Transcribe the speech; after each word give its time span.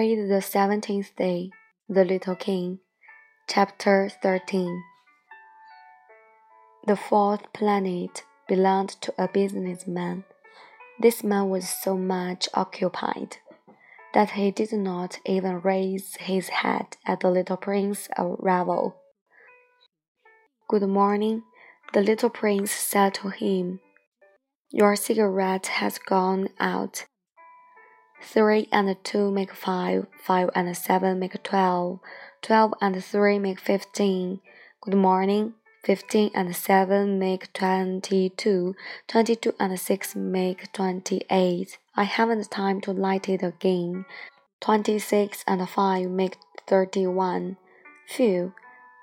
Prayed 0.00 0.30
the 0.30 0.40
seventeenth 0.40 1.14
day, 1.14 1.50
the 1.86 2.06
little 2.06 2.34
king. 2.34 2.78
Chapter 3.46 4.08
13 4.22 4.82
The 6.86 6.96
fourth 6.96 7.52
planet 7.52 8.24
belonged 8.48 8.96
to 9.02 9.12
a 9.18 9.28
businessman. 9.28 10.24
This 10.98 11.22
man 11.22 11.50
was 11.50 11.68
so 11.68 11.98
much 11.98 12.48
occupied 12.54 13.36
that 14.14 14.30
he 14.30 14.50
did 14.50 14.72
not 14.72 15.18
even 15.26 15.60
raise 15.60 16.16
his 16.16 16.48
head 16.48 16.96
at 17.04 17.20
the 17.20 17.30
little 17.30 17.58
prince's 17.58 18.08
arrival. 18.16 18.96
Good 20.66 20.88
morning, 20.88 21.42
the 21.92 22.00
little 22.00 22.30
prince 22.30 22.72
said 22.72 23.12
to 23.16 23.28
him. 23.28 23.80
Your 24.70 24.96
cigarette 24.96 25.66
has 25.66 25.98
gone 25.98 26.48
out. 26.58 27.04
Three 28.22 28.68
and 28.70 28.94
two 29.02 29.30
make 29.30 29.54
five, 29.54 30.06
five 30.22 30.50
and 30.54 30.76
seven 30.76 31.18
make 31.18 31.42
twelve. 31.42 32.00
Twelve 32.42 32.74
and 32.80 33.02
three 33.02 33.38
make 33.38 33.58
fifteen. 33.58 34.40
Good 34.82 34.94
morning. 34.94 35.54
Fifteen 35.82 36.30
and 36.34 36.54
seven 36.54 37.18
make 37.18 37.50
twenty-two. 37.54 38.76
Twenty-two 39.08 39.54
and 39.58 39.80
six 39.80 40.14
make 40.14 40.70
twenty-eight. 40.72 41.78
I 41.96 42.04
haven't 42.04 42.50
time 42.50 42.82
to 42.82 42.92
light 42.92 43.28
it 43.28 43.42
again. 43.42 44.04
Twenty-six 44.60 45.42
and 45.46 45.66
five 45.68 46.10
make 46.10 46.36
thirty-one. 46.66 47.56
Phew, 48.06 48.52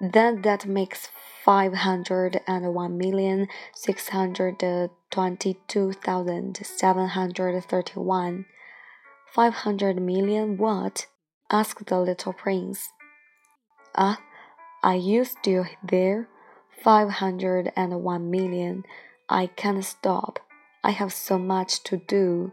then 0.00 0.42
that 0.42 0.66
makes 0.66 1.08
five 1.44 1.74
hundred 1.74 2.40
and 2.48 2.74
one 2.74 2.98
million 2.98 3.46
six 3.74 4.08
hundred 4.08 4.58
twenty-two 5.10 5.92
thousand 5.92 6.58
seven 6.66 7.08
hundred 7.08 7.62
thirty-one. 7.64 8.46
Five 9.34 9.54
hundred 9.66 10.00
million 10.00 10.58
what? 10.58 11.08
asked 11.50 11.86
the 11.86 11.98
little 11.98 12.32
prince. 12.32 12.92
Ah, 13.96 14.20
are 14.84 14.94
you 14.94 15.24
still 15.24 15.66
there? 15.82 16.28
Five 16.84 17.10
hundred 17.18 17.72
and 17.74 18.04
one 18.04 18.30
million. 18.30 18.84
I 19.28 19.48
can't 19.48 19.84
stop. 19.84 20.38
I 20.84 20.92
have 20.92 21.12
so 21.12 21.36
much 21.36 21.82
to 21.82 21.96
do. 21.96 22.52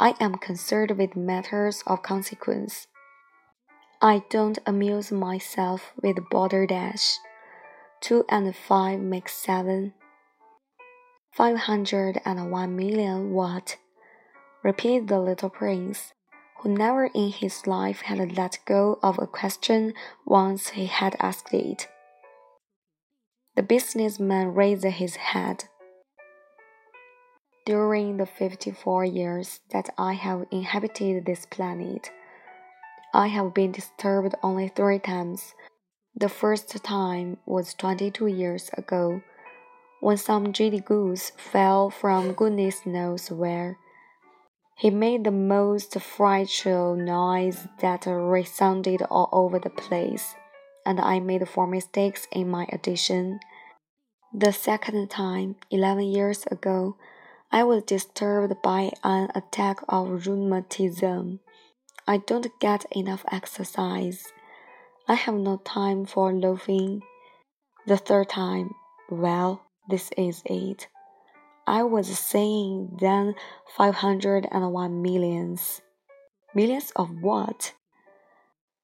I 0.00 0.16
am 0.18 0.34
concerned 0.34 0.98
with 0.98 1.14
matters 1.14 1.84
of 1.86 2.02
consequence. 2.02 2.88
I 4.02 4.24
don't 4.28 4.58
amuse 4.66 5.12
myself 5.12 5.92
with 6.02 6.28
balderdash. 6.28 7.18
Two 8.00 8.24
and 8.28 8.52
five 8.56 8.98
make 8.98 9.28
seven. 9.28 9.94
Five 11.30 11.56
hundred 11.70 12.20
and 12.24 12.50
one 12.50 12.74
million 12.74 13.30
what? 13.30 13.76
Repeated 14.66 15.06
the 15.06 15.20
little 15.20 15.48
prince 15.48 16.12
who 16.58 16.68
never 16.68 17.06
in 17.14 17.30
his 17.30 17.68
life 17.68 18.00
had 18.00 18.36
let 18.36 18.58
go 18.64 18.98
of 19.00 19.16
a 19.16 19.26
question 19.40 19.94
once 20.24 20.70
he 20.70 20.86
had 20.86 21.14
asked 21.20 21.54
it. 21.54 21.86
The 23.54 23.62
businessman 23.62 24.54
raised 24.54 24.82
his 24.82 25.14
head. 25.14 25.66
During 27.64 28.16
the 28.16 28.26
fifty 28.26 28.72
four 28.72 29.04
years 29.04 29.60
that 29.70 29.88
I 29.96 30.14
have 30.14 30.46
inhabited 30.50 31.26
this 31.26 31.46
planet, 31.46 32.10
I 33.14 33.28
have 33.28 33.54
been 33.54 33.70
disturbed 33.70 34.34
only 34.42 34.66
three 34.66 34.98
times. 34.98 35.54
The 36.16 36.28
first 36.28 36.82
time 36.82 37.36
was 37.46 37.72
twenty 37.72 38.10
two 38.10 38.26
years 38.26 38.68
ago, 38.76 39.22
when 40.00 40.16
some 40.16 40.50
giddy 40.50 40.80
goose 40.80 41.30
fell 41.36 41.88
from 41.88 42.32
goodness 42.32 42.84
knows 42.84 43.30
where 43.30 43.78
he 44.76 44.90
made 44.90 45.24
the 45.24 45.30
most 45.30 45.98
frightful 45.98 46.94
noise 46.94 47.66
that 47.80 48.04
resounded 48.06 49.00
all 49.10 49.28
over 49.32 49.58
the 49.58 49.70
place, 49.70 50.34
and 50.84 51.00
I 51.00 51.18
made 51.18 51.48
four 51.48 51.66
mistakes 51.66 52.28
in 52.30 52.50
my 52.50 52.66
addition. 52.70 53.40
The 54.34 54.52
second 54.52 55.08
time, 55.08 55.56
eleven 55.70 56.04
years 56.04 56.44
ago, 56.50 56.96
I 57.50 57.64
was 57.64 57.84
disturbed 57.84 58.60
by 58.62 58.90
an 59.02 59.30
attack 59.34 59.80
of 59.88 60.26
rheumatism. 60.26 61.40
I 62.06 62.18
don't 62.18 62.48
get 62.60 62.84
enough 62.92 63.24
exercise. 63.32 64.26
I 65.08 65.14
have 65.14 65.36
no 65.36 65.56
time 65.64 66.04
for 66.04 66.32
loafing. 66.32 67.02
The 67.86 67.96
third 67.96 68.28
time, 68.28 68.74
well, 69.08 69.62
this 69.88 70.10
is 70.18 70.42
it. 70.44 70.88
I 71.66 71.82
was 71.82 72.16
saying 72.16 72.98
then 73.00 73.34
501 73.76 75.02
millions. 75.02 75.80
Millions 76.54 76.92
of 76.94 77.10
what? 77.20 77.74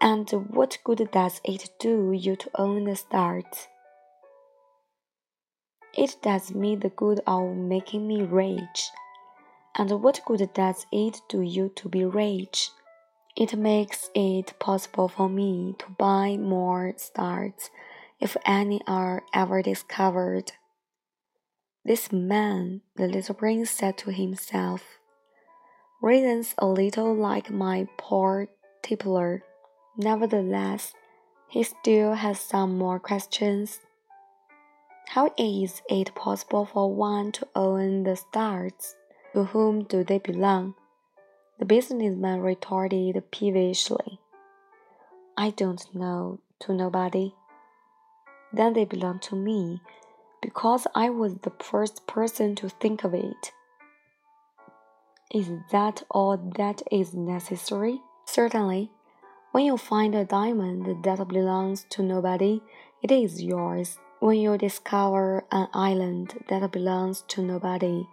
And 0.00 0.30
what 0.30 0.78
good 0.84 1.10
does 1.10 1.40
it 1.42 1.70
do 1.80 2.12
you 2.12 2.36
to 2.36 2.50
own 2.54 2.84
the 2.84 2.94
stars? 2.94 3.68
It 5.92 6.18
does 6.22 6.54
me 6.54 6.76
the 6.76 6.90
good 6.90 7.20
of 7.26 7.56
making 7.56 8.06
me 8.06 8.22
rich. 8.22 8.90
And 9.74 9.90
what 10.02 10.20
good 10.26 10.52
does 10.52 10.86
it 10.92 11.22
do 11.28 11.40
you 11.40 11.70
to 11.76 11.88
be 11.88 12.04
rich? 12.04 12.70
It 13.34 13.56
makes 13.56 14.10
it 14.14 14.58
possible 14.58 15.08
for 15.08 15.28
me 15.28 15.74
to 15.78 15.86
buy 15.98 16.36
more 16.36 16.92
stars 16.96 17.70
if 18.20 18.36
any 18.46 18.80
are 18.86 19.22
ever 19.34 19.62
discovered. 19.62 20.52
This 21.86 22.10
man, 22.10 22.80
the 22.96 23.06
little 23.06 23.36
prince 23.36 23.70
said 23.70 23.96
to 23.98 24.10
himself, 24.10 24.82
reasons 26.02 26.52
a 26.58 26.66
little 26.66 27.14
like 27.14 27.48
my 27.48 27.86
poor 27.96 28.48
tippler. 28.82 29.42
Nevertheless, 29.96 30.94
he 31.48 31.62
still 31.62 32.14
has 32.14 32.40
some 32.40 32.76
more 32.76 32.98
questions. 32.98 33.78
How 35.10 35.32
is 35.38 35.80
it 35.88 36.12
possible 36.16 36.66
for 36.66 36.92
one 36.92 37.30
to 37.30 37.46
own 37.54 38.02
the 38.02 38.16
stars? 38.16 38.96
To 39.34 39.44
whom 39.44 39.84
do 39.84 40.02
they 40.02 40.18
belong? 40.18 40.74
The 41.60 41.66
businessman 41.66 42.40
retorted 42.40 43.22
peevishly. 43.30 44.18
I 45.36 45.50
don't 45.50 45.94
know, 45.94 46.40
to 46.62 46.74
nobody. 46.74 47.32
Then 48.52 48.72
they 48.72 48.86
belong 48.86 49.20
to 49.20 49.36
me, 49.36 49.80
because 50.42 50.86
I 50.94 51.10
was 51.10 51.34
the 51.42 51.52
first 51.62 52.06
person 52.06 52.54
to 52.56 52.68
think 52.68 53.04
of 53.04 53.14
it. 53.14 53.52
Is 55.32 55.50
that 55.72 56.02
all 56.10 56.36
that 56.56 56.82
is 56.90 57.14
necessary? 57.14 58.00
Certainly, 58.26 58.90
when 59.52 59.64
you 59.64 59.76
find 59.76 60.14
a 60.14 60.24
diamond 60.24 61.02
that 61.04 61.28
belongs 61.28 61.86
to 61.90 62.02
nobody, 62.02 62.60
it 63.02 63.10
is 63.10 63.42
yours. 63.42 63.98
When 64.20 64.38
you 64.38 64.56
discover 64.56 65.44
an 65.50 65.68
island 65.74 66.44
that 66.48 66.70
belongs 66.72 67.22
to 67.28 67.42
nobody, 67.42 68.06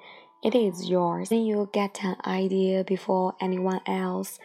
it 0.44 0.56
is 0.56 0.90
yours. 0.90 1.30
When 1.30 1.46
you 1.46 1.70
get 1.72 2.04
an 2.04 2.18
idea 2.26 2.84
before 2.84 3.36
anyone 3.40 3.82
else, 3.86 4.40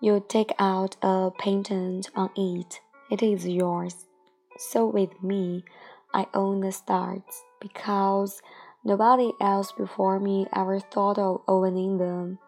you 0.00 0.24
take 0.28 0.52
out 0.58 0.96
a 1.02 1.30
patent 1.38 2.10
on 2.14 2.30
it, 2.36 2.80
it 3.10 3.22
is 3.22 3.46
yours. 3.46 4.06
So 4.58 4.86
with 4.86 5.22
me, 5.22 5.64
I 6.12 6.26
own 6.34 6.60
the 6.60 6.72
stars 6.72 7.44
because 7.60 8.42
nobody 8.84 9.32
else 9.40 9.72
before 9.72 10.18
me 10.18 10.46
ever 10.52 10.80
thought 10.80 11.18
of 11.18 11.42
owning 11.46 11.98
them. 11.98 12.38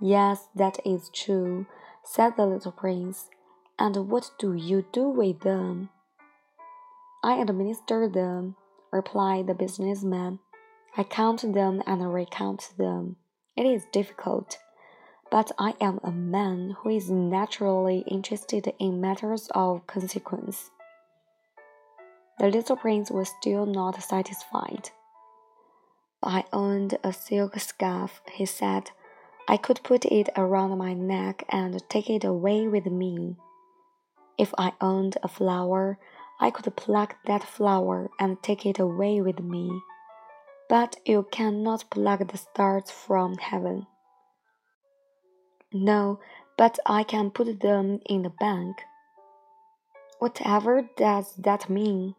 Yes, 0.00 0.48
that 0.54 0.78
is 0.84 1.10
true, 1.12 1.66
said 2.04 2.36
the 2.36 2.46
little 2.46 2.72
prince. 2.72 3.30
And 3.78 4.08
what 4.08 4.30
do 4.38 4.54
you 4.54 4.84
do 4.92 5.08
with 5.08 5.40
them? 5.40 5.90
I 7.22 7.40
administer 7.40 8.08
them, 8.08 8.56
replied 8.92 9.46
the 9.48 9.54
businessman. 9.54 10.38
I 10.96 11.04
count 11.04 11.42
them 11.52 11.82
and 11.86 12.12
recount 12.12 12.72
them. 12.78 13.16
It 13.56 13.66
is 13.66 13.86
difficult, 13.92 14.58
but 15.30 15.50
I 15.58 15.74
am 15.80 15.98
a 16.02 16.12
man 16.12 16.76
who 16.78 16.90
is 16.90 17.10
naturally 17.10 18.04
interested 18.06 18.72
in 18.78 19.00
matters 19.00 19.48
of 19.54 19.86
consequence. 19.86 20.70
The 22.38 22.48
little 22.48 22.76
prince 22.76 23.10
was 23.10 23.28
still 23.40 23.66
not 23.66 24.00
satisfied. 24.02 24.90
I 26.22 26.44
owned 26.52 26.98
a 27.02 27.12
silk 27.12 27.58
scarf, 27.58 28.20
he 28.32 28.46
said. 28.46 28.90
I 29.48 29.56
could 29.56 29.82
put 29.82 30.04
it 30.04 30.28
around 30.36 30.76
my 30.78 30.92
neck 30.92 31.44
and 31.48 31.82
take 31.88 32.10
it 32.10 32.24
away 32.24 32.68
with 32.68 32.86
me. 32.86 33.36
If 34.36 34.54
I 34.56 34.72
owned 34.80 35.16
a 35.22 35.28
flower, 35.28 35.98
I 36.38 36.50
could 36.50 36.76
pluck 36.76 37.16
that 37.26 37.42
flower 37.42 38.10
and 38.20 38.40
take 38.42 38.64
it 38.64 38.78
away 38.78 39.20
with 39.20 39.40
me. 39.40 39.80
But 40.68 40.96
you 41.04 41.26
cannot 41.32 41.90
pluck 41.90 42.28
the 42.28 42.38
stars 42.38 42.90
from 42.90 43.38
heaven. 43.38 43.86
No, 45.72 46.20
but 46.56 46.78
I 46.86 47.02
can 47.02 47.30
put 47.30 47.60
them 47.60 48.00
in 48.06 48.22
the 48.22 48.30
bank. 48.30 48.76
Whatever 50.18 50.88
does 50.96 51.34
that 51.36 51.68
mean? 51.68 52.14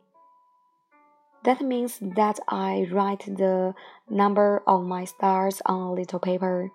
That 1.44 1.62
means 1.62 2.00
that 2.02 2.40
I 2.48 2.88
write 2.92 3.26
the 3.26 3.74
number 4.10 4.62
of 4.68 4.84
my 4.84 5.06
stars 5.06 5.62
on 5.66 5.82
a 5.82 5.94
little 5.94 6.20
paper, 6.20 6.70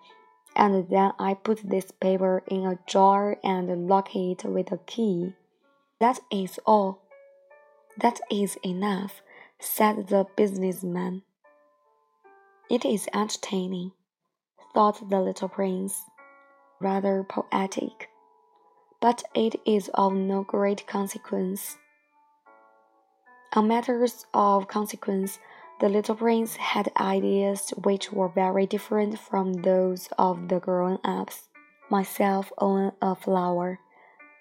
and 0.56 0.88
then 0.88 1.12
I 1.18 1.34
put 1.34 1.68
this 1.68 1.90
paper 1.90 2.42
in 2.48 2.64
a 2.66 2.78
jar 2.86 3.36
and 3.44 3.88
lock 3.88 4.16
it 4.16 4.44
with 4.44 4.72
a 4.72 4.78
key. 4.78 5.34
That 6.00 6.20
is 6.30 6.58
all. 6.66 7.02
That 7.98 8.20
is 8.30 8.56
enough, 8.64 9.22
said 9.60 10.08
the 10.08 10.26
businessman. 10.34 11.22
It 12.70 12.84
is 12.84 13.06
entertaining, 13.12 13.92
thought 14.72 15.10
the 15.10 15.20
little 15.20 15.48
prince, 15.48 16.02
rather 16.80 17.22
poetic, 17.22 18.08
but 19.00 19.22
it 19.34 19.60
is 19.66 19.90
of 19.94 20.14
no 20.14 20.42
great 20.42 20.86
consequence. 20.86 21.76
On 23.54 23.68
matters 23.68 24.26
of 24.34 24.66
consequence, 24.66 25.38
the 25.78 25.88
little 25.88 26.16
prince 26.16 26.56
had 26.56 26.90
ideas 26.96 27.70
which 27.84 28.12
were 28.12 28.28
very 28.28 28.66
different 28.66 29.16
from 29.16 29.52
those 29.52 30.08
of 30.18 30.48
the 30.48 30.58
grown 30.58 30.98
ups. 31.04 31.48
Myself 31.88 32.52
own 32.58 32.90
a 33.00 33.14
flower. 33.14 33.78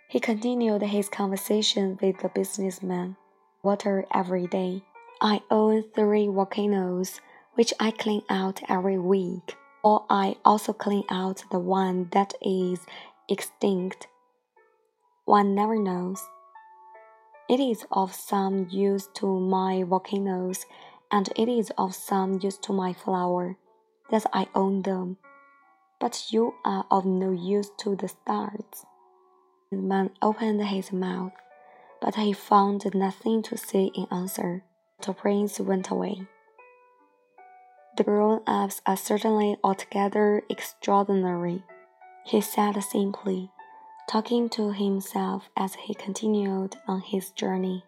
He 0.10 0.20
continued 0.20 0.82
his 0.82 1.10
conversation 1.10 2.00
with 2.02 2.20
the 2.20 2.30
businessman 2.30 3.18
water 3.62 4.06
every 4.14 4.48
day. 4.48 4.84
I 5.22 5.42
own 5.52 5.84
three 5.96 6.28
volcanoes, 6.28 7.22
which 7.54 7.72
I 7.80 7.92
clean 7.92 8.24
out 8.30 8.62
every 8.68 8.98
week, 8.98 9.56
or 9.84 10.06
I 10.10 10.38
also 10.44 10.74
clean 10.74 11.04
out 11.10 11.44
the 11.52 11.60
one 11.60 12.10
that 12.14 12.34
is 12.42 12.80
extinct. 13.30 14.08
One 15.26 15.54
never 15.54 15.78
knows. 15.78 16.22
It 17.50 17.60
is 17.60 17.86
of 17.92 18.14
some 18.14 18.68
use 18.70 19.08
to 19.16 19.40
my 19.40 19.84
volcanoes, 19.84 20.66
and 21.12 21.30
it 21.36 21.50
is 21.50 21.72
of 21.78 21.94
some 21.94 22.40
use 22.42 22.58
to 22.60 22.74
my 22.74 22.94
flower, 22.94 23.58
that 24.10 24.26
I 24.34 24.48
own 24.56 24.82
them. 24.82 25.18
But 26.00 26.32
you 26.32 26.56
are 26.66 26.86
of 26.90 27.06
no 27.06 27.32
use 27.32 27.72
to 27.80 27.96
the 27.96 28.08
stars. 28.08 28.86
The 29.72 29.78
man 29.78 30.12
opened 30.22 30.64
his 30.66 30.92
mouth 30.92 31.34
but 32.04 32.16
he 32.16 32.34
found 32.34 32.84
nothing 32.94 33.42
to 33.42 33.58
say 33.58 33.90
in 33.96 34.06
answer. 34.12 34.62
The 35.06 35.14
prince 35.14 35.58
went 35.62 35.90
away. 35.90 36.28
The 37.96 38.04
grown 38.04 38.42
ups 38.46 38.82
are 38.86 38.98
certainly 38.98 39.56
altogether 39.64 40.44
extraordinary, 40.50 41.64
he 42.26 42.42
said 42.42 42.82
simply, 42.84 43.52
talking 44.08 44.50
to 44.50 44.72
himself 44.72 45.50
as 45.58 45.76
he 45.76 45.94
continued 45.94 46.76
on 46.88 47.02
his 47.02 47.32
journey. 47.32 47.84